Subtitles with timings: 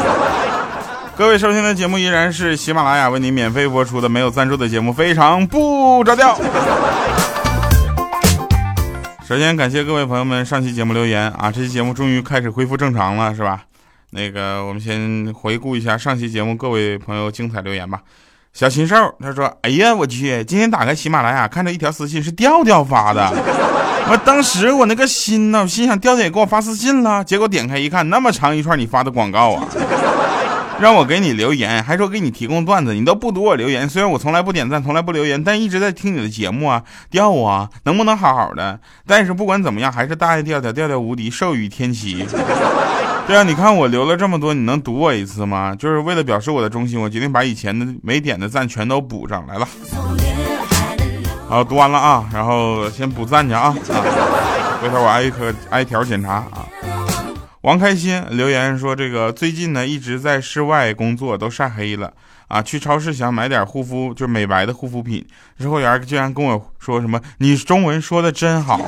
[1.16, 6.38] 各位收听的节目依然是喜马拉雅为您免费播出的没有赞助的节目，非常不着调。
[9.26, 13.62] 首先感谢各位朋友们上期节目留言啊，这期节目终于开始恢复正常了，是吧？
[14.10, 18.00] 那个我们先回顾一下上期节目各位朋友精彩留言吧。
[18.52, 23.28] 小禽兽他说：“哎呀，我去，今天打开喜马拉雅，看着一条私信是调调发的。”
[24.08, 29.66] 我当时我那个心呢，我心想调调也给我发私信了，结果点开一看，那么长一串你发的广告啊，
[30.80, 33.88] 让我给你留言，还说给你提供段子，你都不读我留言。
[33.88, 38.78] 虽然我从来不点赞，从来不留言，但一直在听你的节目啊，调啊，能不能好好的？
[39.04, 42.24] 但是不管怎么样，还是大爱调调，调调无敌，寿与天齐。
[43.26, 45.74] 对啊，你看我留了这么多，你能读我一次吗？
[45.76, 49.66] 就是为了表示我的忠心，我决定把以前的没点的赞全都补上来了。
[51.48, 54.78] 好，读完了啊，然后先补赞去啊啊！
[54.82, 56.66] 回头我挨一颗挨条检查啊。
[57.60, 62.12] 王开心留言说：“这个最近呢一直在室外工作，都晒黑了
[62.48, 62.60] 啊！
[62.60, 65.24] 去超市想买点护肤，就是美白的护肤品，
[65.60, 68.80] 售货员居然跟我说什么：‘你中文说的真好。’”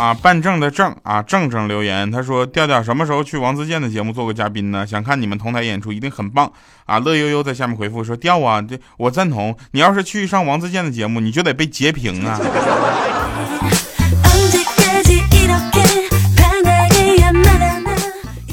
[0.00, 4.86] 啊，办证的证啊，正正留言，他说调调什么时候去王自健的节目做个嘉宾呢？
[4.86, 6.50] 想看你们同台演出，一定很棒
[6.86, 6.98] 啊！
[6.98, 9.54] 乐悠悠在下面回复说调啊，这我赞同。
[9.72, 12.40] 你要是去上王自健的节目，你就得被截屏啊！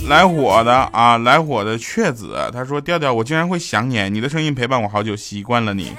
[0.10, 5.94] 来火的啊，来火的雀子，他说调调，我竟然会想你，你的声音陪伴我好久，习惯了你。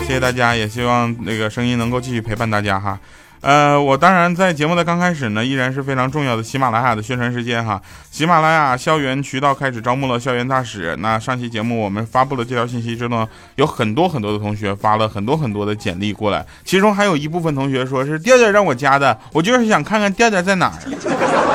[0.00, 3.00] 谢谢大家，也希望那个声音能够继续陪伴大家哈。
[3.44, 7.78] 呃，我当然在节目的刚开始呢，依然是非常重要的喜马拉雅的宣传时间哈。
[8.10, 10.96] 喜马拉雅校园渠道开始招募了校园大使。
[11.00, 20.80] 那上期节目我们发布了这条信息之后呢，有很多很多的同学发了很多很多的简历过来，其中还有一部分同学说是调调让我加的，我就是想看看调调在哪儿，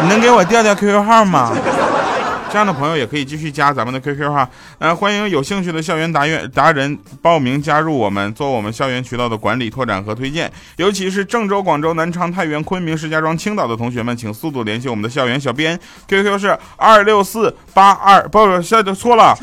[0.04, 1.52] 你能给我调调 QQ 号吗？
[2.52, 4.50] 这样的朋友也可以继续加咱们的 QQ 哈，
[4.80, 10.52] 呃，欢迎有兴趣的校园达院达人报名加入我们，做我们校园渠道的管理、拓展和推荐。
[10.78, 19.38] 尤其是郑州、广州、南昌、太原、昆明、石家庄、青岛的同学们，请速度联系我们的校园小编，QQ 是二六四八二，不，现在错了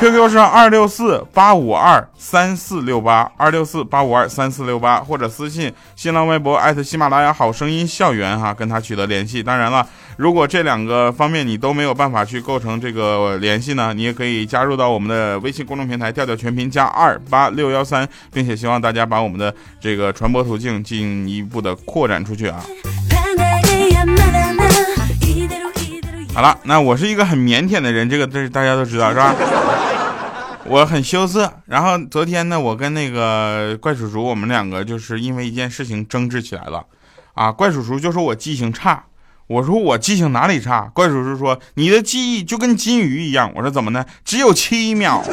[0.00, 9.42] ，QQ 是二六四八五二三四六八，二六四八五二三四六八，或者私信新浪微博艾特喜马拉雅好声音校园哈，跟他取得联系。
[9.42, 9.86] 当然了。
[10.16, 22.62] 如果这两个方面你都没有办法去构成这个联系呢，你也可以加入到我们的微信公众平台“调调全拼加二八六幺三”，并且希望大家把我们的这个传播途径进一步的扩展出去啊。
[26.34, 29.34] 好了，那我是一个很腼腆的人，这个这大家都知道是吧？
[30.70, 31.52] 我很羞涩。
[31.66, 36.86] 然后昨天呢，我跟那个怪叔叔，我们两个就是因为一件事情争执起来了
[37.34, 37.50] 啊。
[37.50, 39.04] 怪叔叔就说我记性差。
[39.48, 40.82] 我说我记性哪里差？
[40.94, 43.50] 怪叔叔说你的记忆就跟金鱼一样。
[43.56, 44.04] 我说怎么呢？
[44.24, 45.24] 只有七秒。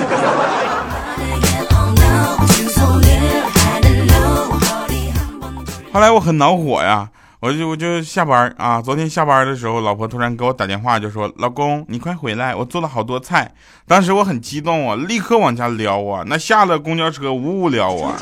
[5.93, 7.09] 后来我很恼火呀，
[7.39, 8.81] 我就我就下班啊。
[8.81, 13.51] 昨天下班的时候，老婆突然给我打电话，就说：“老公，你快回来，我做了好多菜。”
[13.87, 16.23] 当时我很激动啊，立刻往家撩啊。
[16.25, 18.13] 那下了公交车，呜呜撩啊，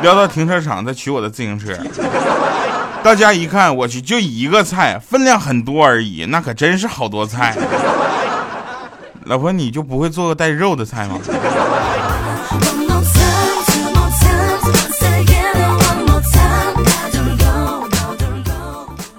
[0.00, 1.76] 撩到停车场再取我的自行车。
[3.02, 7.54] 大家一看，我去，就一个菜，分量很多而已，那可真是好多菜。
[9.24, 11.18] 老婆，你就不会做个带肉的菜吗？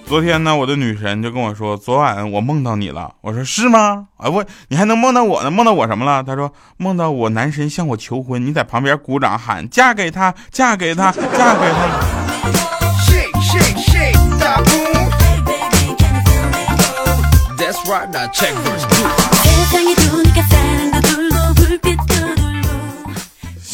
[0.07, 3.13] 昨天呢，我的女神就跟我说，昨晚我梦到你了。
[3.19, 4.07] 我说是吗？
[4.15, 5.51] 啊，我你还能梦到我呢？
[5.51, 6.23] 梦到我什么了？
[6.23, 11.19] 她说梦到我男神向我求婚，你在旁边鼓掌喊嫁给他，嫁给他，嫁
[11.59, 11.87] 给他。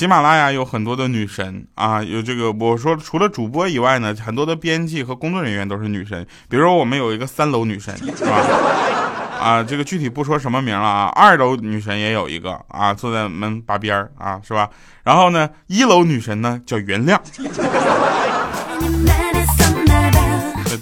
[0.04, 6.28] 喜马拉雅有很多的女神啊，有这个我说除了主播以外呢，很多的编辑和工作人员都是女神。
[6.50, 8.42] 比如说我们有一个三楼女神，是吧？
[9.40, 11.06] 啊，这个具体不说什么名了啊。
[11.16, 14.70] 二楼女神也有一个啊，坐在门把边儿啊，是吧？
[15.06, 17.18] 然后呢，一楼女神呢叫原谅。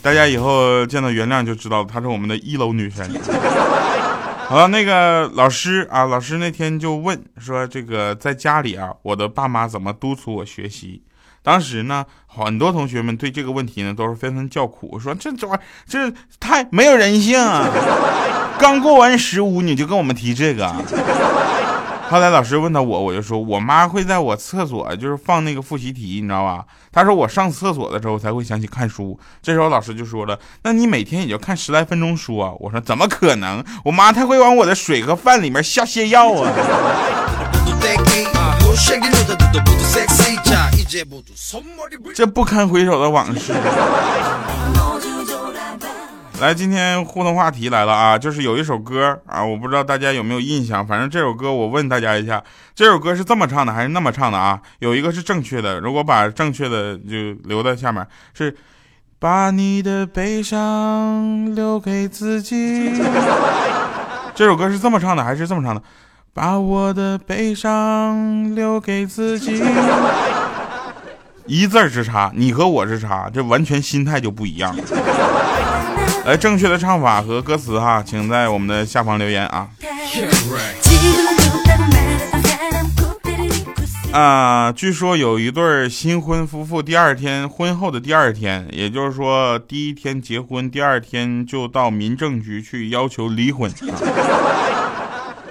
[0.02, 3.08] 大家以后见到原谅就知道她是我们的一楼女神。
[4.52, 11.02] 好，那个老师啊，老师那天就问说，这个在家里啊，我的爸妈怎么督促我学习？
[11.42, 17.66] 当时呢，很多同学们对这个问题呢都是纷纷叫苦，说这这玩意这太没有人性啊！
[18.60, 20.70] 刚过完十五你就跟我们提这个。
[22.12, 26.66] 后来老师问到我，我就说我妈会在我厕所就是放那个复习题，你知道吧？
[26.92, 29.18] 他说我上厕所的时候才会想起看书。
[29.42, 32.52] 这时候老师就说了，那你每天也就看十来分钟书啊？
[32.60, 33.64] 我说怎么可能？
[33.86, 36.52] 我妈她会往我的水和饭里面下泻药啊！
[42.14, 43.54] 这不堪回首的往事。
[46.42, 52.44] 来，今天互动话题来了啊，就是有一首歌啊，我不知道大家有没有印象，反正这首歌我问大家一下，
[52.74, 54.60] 这首歌是这么唱的还是那么唱的啊？
[54.80, 58.04] 有一个是正确的，如果把正确的就留在下面，
[58.34, 58.58] 是
[59.20, 62.92] 把你的悲伤留给自己。
[64.34, 65.84] 这首歌是这么唱的还是这么唱的？
[66.34, 69.62] 把我的悲伤留给自己。
[71.46, 74.76] 一字之差，你和我之差，这完全心态就不一样。
[76.24, 79.68] 来，正确的唱法和歌词哈，请在我们的下方留言啊。
[84.12, 93.72] 啊，据说有一对新婚夫妇，第二天婚后的第二天，也就是说第一天结婚，第二天就到民政局去要求离婚。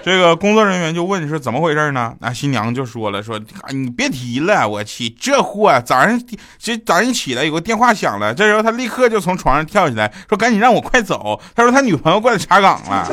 [0.03, 2.15] 这个工作人员就问说怎么回事呢？
[2.21, 3.39] 那新娘就说了说
[3.71, 6.21] 你别提了，我去这货早上
[6.59, 11.41] 这早上起来有个电话响了，这时候他立刻就从床上跳起来说赶紧让我快走。
[11.55, 13.07] 他说他女朋友过来查岗了。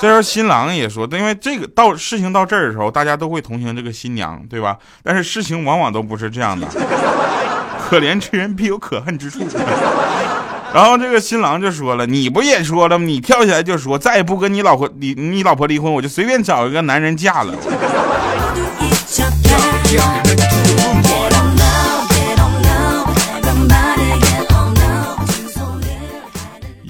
[0.00, 4.76] 这时候新郎也说，因为这个到事情到这儿的时候，大家都会同情这个新娘，对吧？
[5.02, 6.66] 但是事情往往都不是这样的，
[7.88, 9.46] 可怜之人必有可恨之处。
[10.74, 13.04] 然后这个新郎就说了：“你不也说了吗？
[13.04, 17.54] 你跳起来就说再也不跟你老婆离你老婆离婚，我就随便找一个男人嫁了。”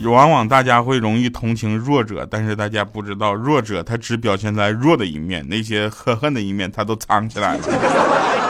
[0.05, 7.61] 往往大家会容易同情弱者，但是大家不知道，弱者他只表现在弱的一面，那些可恨的一面他都藏起来了。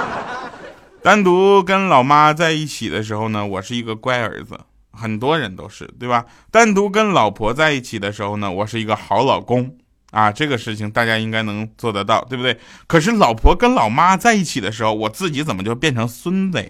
[1.03, 4.59] 单独跟老妈在一起的时候呢，我是一个乖儿子。
[4.93, 6.25] 很多人都是对吧？
[6.51, 9.75] 单独跟老婆在一起的时候呢，我是一个好老公
[10.11, 12.59] 啊，这个事情大家应该能做得到，对不对？
[12.87, 16.69] 可是老婆跟老妈在一起的时候，我自己怎么就变成孙子呀？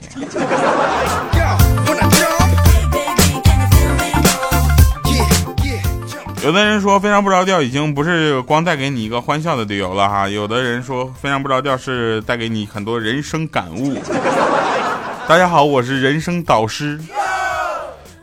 [6.45, 10.29] 有的人说非常不着调，已经不是光带给你一个欢笑的理由了哈。
[10.29, 14.01] 有的人说非常不着调是带给你很多人生感悟。
[15.29, 17.01] 大家好，我是人生导师。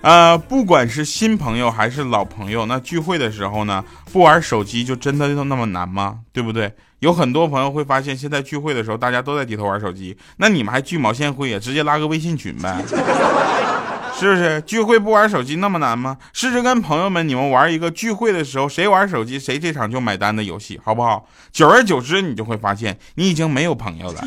[0.02, 6.20] 呃，不管是新朋友还是老朋友，那聚会的时候呢，不玩手机就真的就那么难吗？
[6.32, 6.74] 对不对？
[7.00, 11.60] 有很多朋友会发现，现在聚会的时候大家都在低头玩手机，那你们还聚毛线会呀？
[11.60, 12.82] 直接拉个微信群呗，
[14.18, 14.62] 是不是？
[14.62, 16.18] 聚会不玩手机那么难吗？
[16.32, 21.28] 试着跟朋友们你们玩一个聚会的时候谁玩手机谁这场就买单的游戏，好不好？
[21.52, 24.24] 久而久之，你就会发现你已经没有朋友了。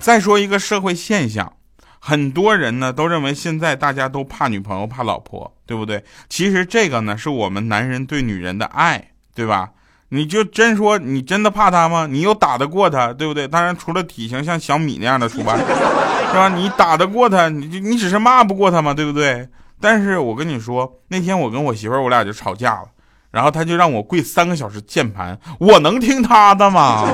[0.00, 1.52] 再说一个社会现象，
[1.98, 6.02] 很多人呢都认为现在大家都怕女朋友怕老婆，对不对？
[6.28, 9.70] 其实这个呢是我们男人对女人的爱，对吧？
[10.10, 12.06] 你就真说你真的怕她吗？
[12.08, 13.46] 你又打得过她，对不对？
[13.46, 15.58] 当然除了体型像小米那样的除外，
[16.30, 16.48] 是吧？
[16.48, 19.46] 你打得过她，你你只是骂不过她嘛，对不对？
[19.80, 22.88] 但是我跟你说，那天我跟我媳妇儿我俩就吵架了，
[23.30, 27.06] 然后她就让我跪三个小时键盘，我能听她的吗？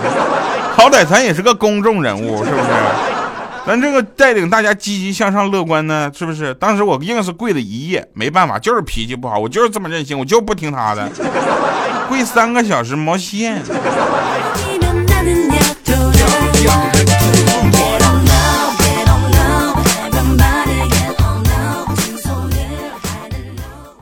[0.76, 2.68] 好歹咱也是个公众人物，是不是？
[3.66, 6.52] 咱这个带领大家积极向上、乐观呢，是不是？
[6.54, 11.08] 当时我硬是跪了一夜，没办法，就是脾气不好，我就是这么任性，我就不听他的，
[12.08, 13.62] 跪三个小时毛线。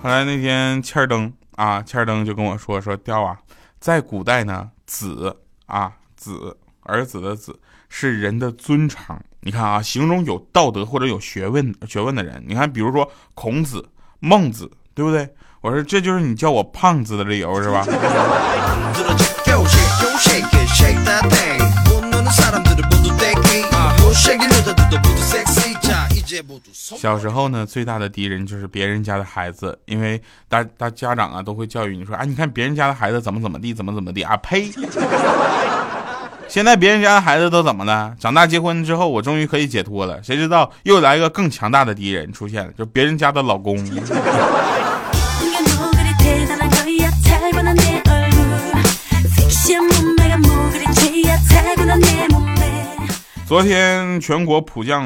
[0.03, 3.37] 后来那天欠儿登啊，欠儿登就跟我说说，雕啊，
[3.79, 5.37] 在古代呢，子
[5.67, 6.57] 啊子。
[6.83, 7.59] 儿子的子
[7.89, 12.43] 是人的尊长，你看啊，形容有道德或者有学问学问的人。
[12.47, 13.89] 你看，比如说孔子、
[14.21, 15.29] 孟子，对不对？
[15.61, 17.87] 我说这就是你叫我胖子的理由是吧？
[26.75, 34.69] 小时候呢，最大的敌人就是别人家的孩子，因为大大家长啊都会教育你说，啊，你看别人家的孩子怎么怎么地，怎么怎么地啊，呸！
[36.53, 38.15] 现在别人家的孩子都怎么了？
[38.21, 40.23] 长大结婚之后，我终于可以解脱了。
[40.23, 43.75] 谁知道又来一个更强大的敌人出现了，就别人家的老公。
[53.47, 55.05] 昨天全国普降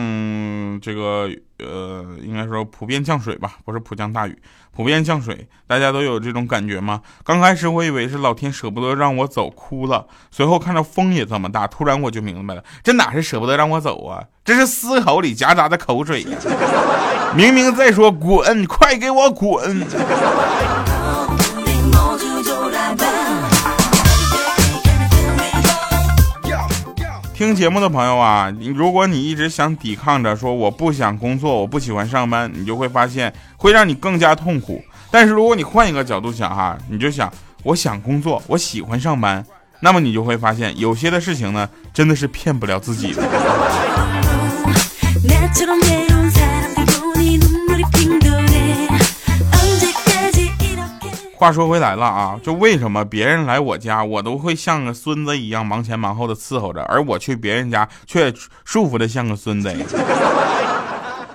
[0.81, 1.29] 这个
[1.59, 4.39] 呃，应该说普遍降水吧，不是普降大雨，
[4.71, 7.01] 普遍降水，大家都有这种感觉吗？
[7.25, 10.07] 刚开始我以为是老天舍不得让我走，哭了。
[10.31, 16.39] 随后看到风也这么大，突然我就明白了，这哪是舍不得让我走啊，这是嘶吼里夹杂的口水呀！
[17.35, 19.85] 明明在说滚，快给我滚！
[27.37, 34.83] 听节目的朋友啊，如果你一直想抵抗着说我不想工作，我不喜欢上班，你就会发现会让你更加痛苦。
[35.11, 37.31] 但是如果你换一个角度想哈，你就想
[37.63, 39.45] 我想工作，我喜欢上班，
[39.81, 43.23] 那么你就会发现有些的事情呢，真的是骗不了自己的。
[51.37, 58.33] 话说回来了啊，就为什么别人来我家，我都会像个孙子一样忙前忙后的伺候着，而我去别人家却
[58.65, 59.71] 束缚的像个孙子？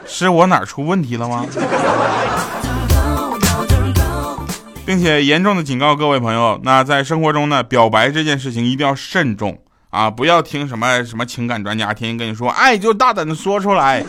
[0.08, 1.46] 是我哪出问题了吗？
[4.88, 9.56] 并且严重的警告各位朋友，那在生活中呢，表白这件事情一定要慎重
[9.92, 14.04] 啊，不要听什么什么情感专家天天跟你说爱就大胆的说出来，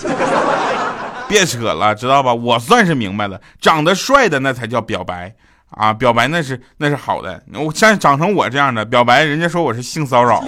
[1.28, 2.32] 别扯了，知道吧？
[2.32, 5.34] 我算是明白了，长得帅的那才叫表白。
[5.76, 10.44] 啊，表白那是那是好的，我像长成我这样的表白，人家说我是性骚扰。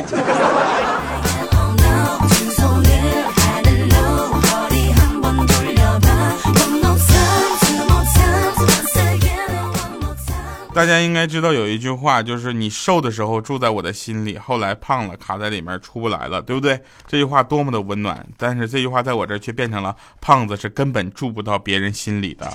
[10.75, 16.77] 大家应该知道有一句话，就是你瘦的时候住在我的心里，后来胖了卡在里面出不来了，对不对？
[17.07, 22.53] 这句话多么的温暖，但是这句话在我这却变成了胖子是根本住不到别人心里的。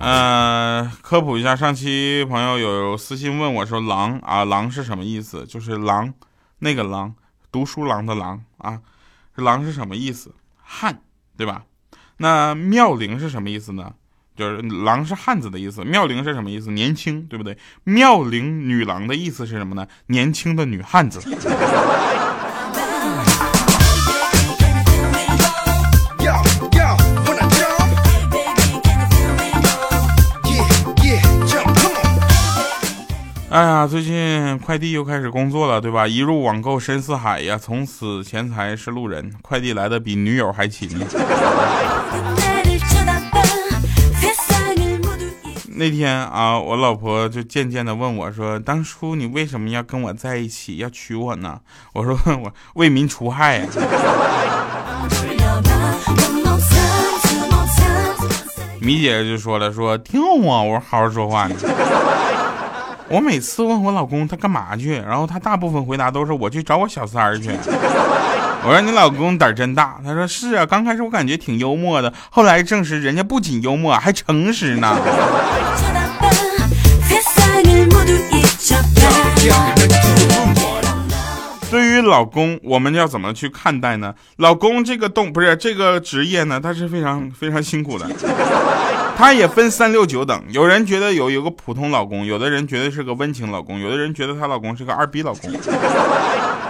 [0.00, 5.46] 嗯，科普一下，上期朋友有私信问我说“狼”啊，“狼”是什么意思？
[5.46, 6.12] 就是狼，
[6.58, 7.14] 那个狼，
[7.52, 8.80] 读书郎的狼啊
[9.36, 10.34] ，“狼”是什么意思？
[10.62, 11.00] 汉，
[11.36, 11.62] 对吧？
[12.16, 13.92] 那妙龄是什么意思呢？
[14.36, 16.72] 就是“狼”是汉子的意思，妙龄是什么意思？
[16.72, 17.56] 年轻，对不对？
[17.84, 19.86] 妙龄女郎的意思是什么呢？
[20.06, 21.20] 年轻的女汉子。
[33.54, 36.08] 哎呀，最近快递又开始工作了，对吧？
[36.08, 40.90] 一入网购深似海呀，从此钱财是路人，快递来的比女友还勤。
[45.76, 51.60] 那天啊，我老婆就渐渐的问我说：“当初你为什么要跟我在一起，要娶我呢？”
[51.94, 53.60] 我说：“我为民除害呀。”
[58.80, 61.54] 米姐就说了：“说挺好啊，我说好好说话呢。”
[63.08, 67.50] 我每次问我老公他干嘛去，然后他大部分回答都是我去找我小三儿去。
[68.66, 74.96] 我说你老公胆儿真大，他说是啊，刚开始我感觉挺幽默的，后来证实人家不仅幽默，还诚实呢。
[81.70, 84.14] 对于老公，我们要怎么去看待呢？
[84.36, 88.08] 老公这个动不是这个职业呢，他是非常非常辛苦的。
[89.16, 95.50] 他也分三六九等，有人觉得有有个普通老公，有的人觉得是个温情老公，有的人觉得她老公是个二逼老公，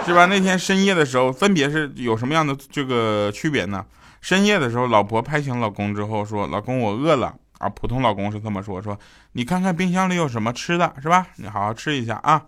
[0.05, 0.25] 是吧？
[0.27, 3.83] 那天深夜的时候，分别是有什么样的这个区别呢？
[4.21, 8.97] 深夜的时候，老婆拍醒老公之后说：“老公，我饿了。”啊，普通老公是这么说：“说
[9.33, 11.27] 你看看冰箱里有什么吃的，是吧？
[11.37, 12.41] 你好好吃一下啊。”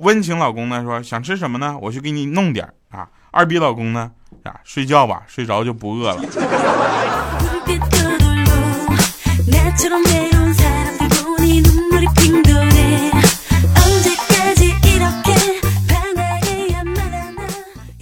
[0.00, 1.76] 温情老公呢说：“想吃什么呢？
[1.80, 4.10] 我去给你弄点啊。”二逼老公呢？
[4.44, 6.22] 啊，睡觉吧，睡着就不饿了。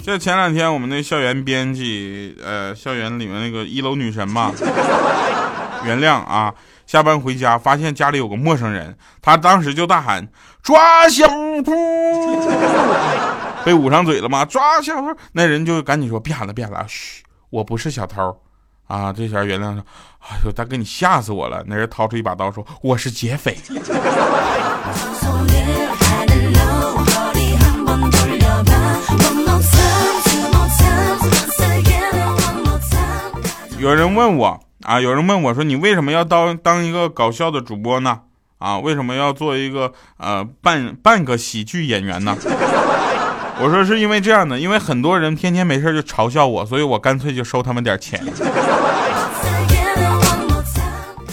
[0.04, 4.52] 就前两天我们那校园编辑，呃，校园里面那个一楼女神嘛，
[5.86, 6.52] 原谅啊，
[6.86, 10.28] 下班回家发现家里有个陌生人，她当时就大喊
[10.62, 11.26] 抓小
[11.64, 11.72] 偷，
[13.64, 14.44] 被捂上嘴了吗？
[14.44, 18.36] 抓小偷，那人就赶紧说别喊了别喊了，嘘，我不是小偷。
[18.92, 19.82] 啊，这下原谅说，
[20.18, 21.64] 哎呦，大哥你吓死我了。
[21.66, 23.56] 那人掏出一把刀说，我是劫匪。
[33.78, 38.20] 有人问我啊，有人问我说，你为什么要当当一个搞笑的主播呢？
[38.58, 42.37] 啊，为什么要做一个呃半半个喜剧演员呢？
[43.61, 48.21] 我说是因为这样的，因为很多人天天没事就嘲笑我，所以我干脆就收他们点钱。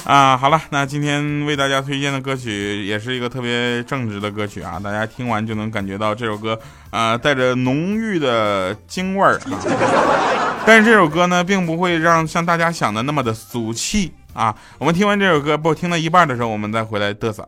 [0.06, 6.60] 啊，好了，那今天为大家推荐的歌曲也是一个特别正直的歌曲啊，大家听完就能感觉到这首歌
[6.90, 9.62] 啊带着浓郁的京味儿啊。
[10.66, 14.56] 但是这首歌呢，并不会让像大家想的那么的俗气啊。
[14.78, 17.48] 我们听完这首歌，不听到一半的时候，我们再回来嘚瑟。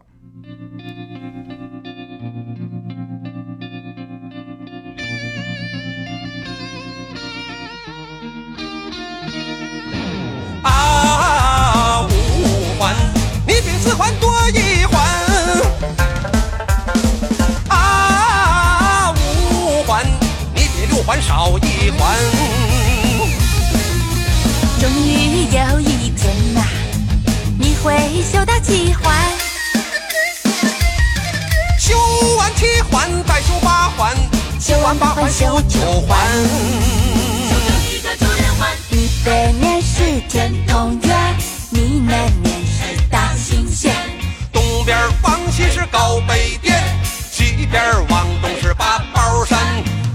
[13.81, 15.01] 四环多一环，
[17.67, 20.05] 啊，五环
[20.53, 22.15] 你比六环少一环。
[24.79, 26.61] 终于有一天呐，
[27.59, 29.15] 你会修到七环？
[31.79, 31.97] 修
[32.37, 34.15] 完七环再修八环，
[34.59, 36.17] 修完八环修九环。
[38.89, 41.35] 你的面是天通苑，
[41.71, 42.60] 你那面。
[45.71, 46.77] 是高碑店，
[47.31, 49.57] 西边往东是八宝山。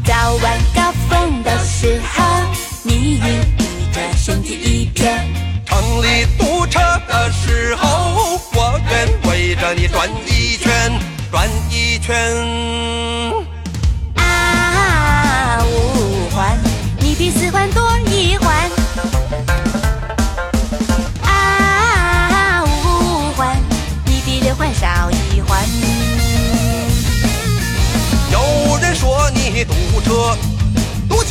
[0.05, 2.25] 早晚高峰的时候，
[2.83, 3.27] 你孕
[3.59, 5.27] 育着身体一片。
[5.65, 10.93] 城里堵车的时候，我愿围着你转一圈，
[11.31, 12.66] 转一圈。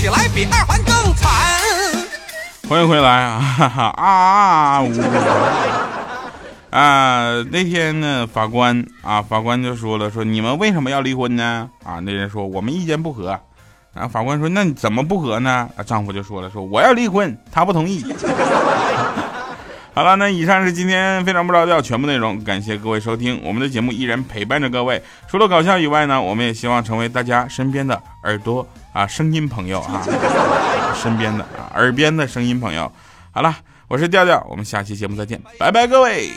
[0.06, 1.28] 起来比二环更惨。
[2.70, 3.40] 欢迎回来啊！
[3.40, 4.92] 哈哈啊呜！
[6.70, 11.68] 啊，那天呢，法官啊，法官就说了，说你们为什么要离婚呢？
[11.84, 13.40] 啊，那人说我们意见不合。
[13.96, 15.68] 然后法官说，那你怎么不合呢？
[15.76, 18.06] 啊，丈夫就说了，说我要离婚，他不同意。
[19.96, 25.02] 好了，那以上是今天非常不着调全部内容，感谢各位收听我们的节目，依然陪伴着各位。
[25.28, 30.08] 除了搞笑以外呢，我们也希望成为大家身边的耳朵啊，声音朋友啊，
[30.96, 32.90] 身边的啊，耳边的声音朋友。
[33.30, 33.54] 好了，
[33.90, 36.32] 我是调调，我们下期节目再见，拜拜，各位。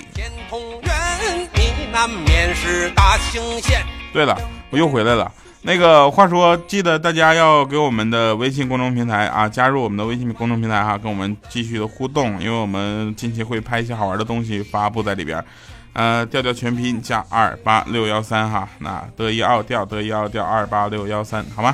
[4.12, 4.37] 对了，
[4.71, 5.31] 我又回来了。
[5.62, 15.44] 那个话说，记得大家要给我们的微信公众平台啊，加入我们的微信公众平台哈，跟我们继续的互动，因为我们近期会拍一些好玩的东西发布在里边。
[15.92, 21.73] 呃，调调全拼加二八六幺三哈，那得意奥调得意奥调二八六幺三，好吗？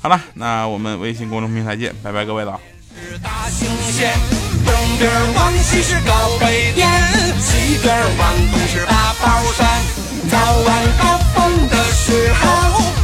[0.00, 2.58] 好了，那我们微信公众平台见，拜拜各位了。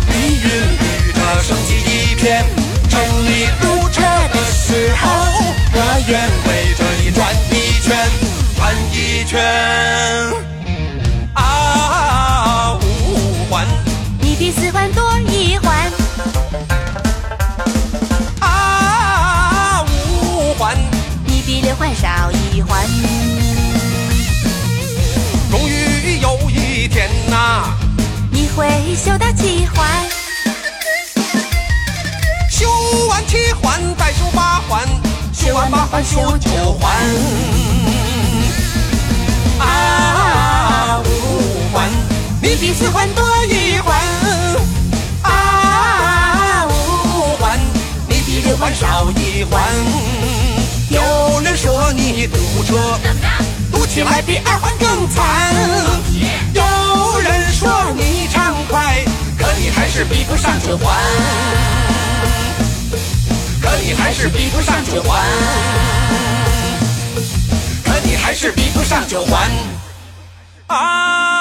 [0.06, 0.46] 你孕
[0.78, 2.46] 育着生机一片，
[2.88, 4.00] 城里堵车
[4.32, 5.08] 的时候，
[5.72, 6.12] 我愿
[6.46, 7.52] 围着你转一
[7.82, 7.90] 圈，
[8.56, 9.42] 转一圈。
[11.34, 12.78] 啊，五
[13.50, 13.66] 环，
[14.20, 15.03] 你比四环多
[21.74, 22.86] 环少一环。
[25.50, 27.64] 终于有一天呐。
[28.30, 29.88] 你会修到七环？
[32.50, 32.68] 修
[33.08, 34.86] 完七环再修八环，
[35.32, 36.94] 修完八环修九环。
[39.58, 41.88] 啊，五环，
[42.40, 44.00] 你比四环多一环。
[45.22, 47.58] 啊，五环，
[48.08, 49.62] 你比六环少一环。
[50.94, 52.98] 有人说你堵车，
[53.72, 55.54] 堵起来比二环更惨。
[56.54, 59.04] 有人说你畅快，
[59.38, 59.64] 可你。
[59.74, 60.96] 还是比不上九环，
[63.60, 65.22] 可你还是比不上九环，
[67.84, 69.50] 可你还是比不上九环。
[70.66, 71.33] 啊，